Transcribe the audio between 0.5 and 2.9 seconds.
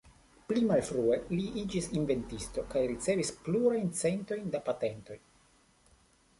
Pli malfrue, li iĝis inventisto kaj